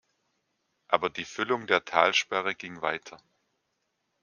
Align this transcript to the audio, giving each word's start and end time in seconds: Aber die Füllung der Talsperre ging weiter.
Aber 0.87 1.11
die 1.11 1.25
Füllung 1.25 1.67
der 1.67 1.85
Talsperre 1.85 2.55
ging 2.55 2.81
weiter. 2.81 3.21